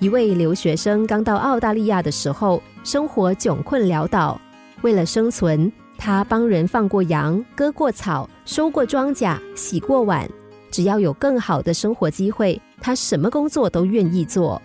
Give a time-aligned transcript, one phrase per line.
[0.00, 4.40] 一位留学生刚到澳大利亚的时候，生活窘困潦倒，
[4.82, 10.28] 为了生存，他帮人放过羊、割过草、收过庄稼、洗过碗。
[10.70, 14.60] 只要有更好的生活机会，他什么工作都愿意做。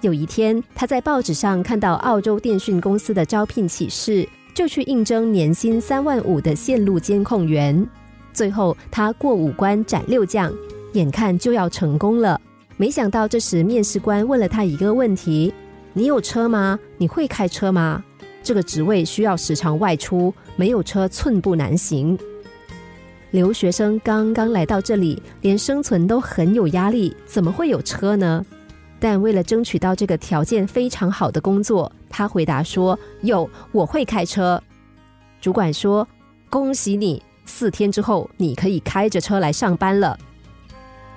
[0.00, 7.86] 有一天，他在报纸上看到澳洲电讯公司的招聘启事，就去应征年薪三万五的线路监控员。
[8.32, 10.52] 最后，他过五关斩六将，
[10.94, 12.40] 眼看就要成功了。
[12.78, 15.52] 没想到，这时面试官问了他一个问题
[15.94, 16.78] ：“你有车吗？
[16.98, 18.04] 你会开车吗？”
[18.44, 22.18] 这个职位需要时常外出，没有车寸步难行。
[23.30, 28.44] 留学生刚刚来到这里，连生存都很有压力，怎么会有车呢？
[29.00, 34.62] 但为了争取到这个条件非常好的工作，他回答说：“有，我会开车。”
[35.40, 36.06] 主管说
[36.48, 40.18] ：“恭喜你，四天之后你可以开着车来上班了。”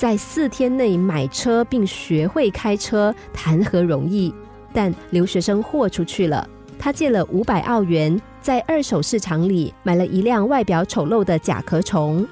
[0.00, 4.32] 在四天内买车并学会开车，谈何容易？
[4.72, 12.26] 但留学生豁出去了，他借了五百澳元，在二手市场里买了一辆外表丑陋的甲壳虫。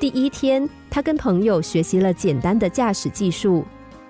[0.00, 3.64] 第一天，他跟朋友学习了简单的驾驶技术。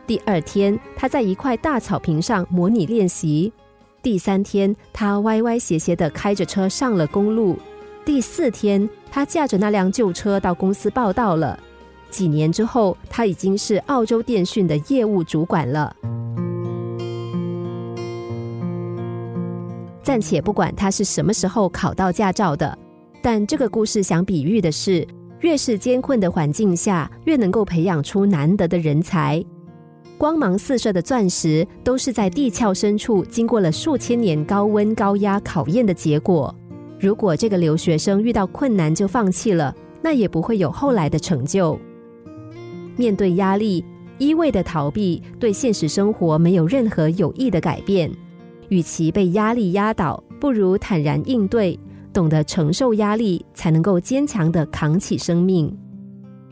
[0.06, 3.52] 第二天，他在一块大草坪上模拟练习。
[4.00, 7.58] 第三天，他歪歪斜斜的开着车上了公路。
[8.06, 11.60] 第四天，他驾着那辆旧车到公司报道了。
[12.10, 15.94] 几年之后，他已经是澳洲电讯的业务主管了。
[20.02, 22.76] 暂且不管他是什么时候考到驾照的，
[23.22, 25.06] 但这个故事想比喻的是，
[25.40, 29.44] 越是艰困的环境下，越能够培养出难得的人才。
[30.16, 36.52] 光芒四射的钻石，都是在地壳深处经过了数千年高温高压考验的结果。
[36.98, 39.72] 如果这个留学生遇到困难就放弃了，
[40.02, 41.78] 那也不会有后来的成就。
[42.98, 43.82] 面对压力，
[44.18, 48.10] 一味的逃避，对现实生活没有任何有益的改变。
[48.68, 51.78] 与其被压力压倒，不如坦然应对，
[52.12, 55.74] 懂得承受压力，才能够坚强的扛起生命。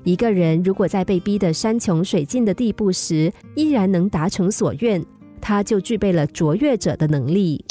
[0.04, 5.04] 一个人如果在被逼得山穷水尽的地步时，依然能达成所愿，
[5.40, 7.64] 他就具备了卓越者的能力。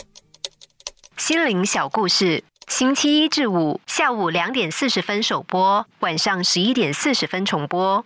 [1.15, 8.05] 心灵小故事，星期一至五下午两点四十分首播，晚上十一点四十分重播。